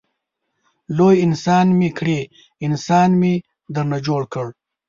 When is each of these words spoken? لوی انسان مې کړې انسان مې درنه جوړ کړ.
لوی 0.97 1.15
انسان 1.27 1.67
مې 1.77 1.89
کړې 1.97 2.19
انسان 2.67 3.09
مې 3.19 3.33
درنه 3.73 3.97
جوړ 4.07 4.21
کړ. 4.33 4.47